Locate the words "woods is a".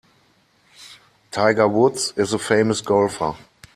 1.67-2.39